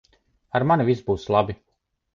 Ar 0.59 0.65
mani 0.71 0.89
viss 0.89 1.05
būs 1.11 1.29
labi. 1.37 1.61